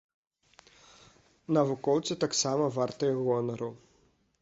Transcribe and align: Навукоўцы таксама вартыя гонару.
Навукоўцы 1.59 2.19
таксама 2.25 2.73
вартыя 2.81 3.13
гонару. 3.25 3.73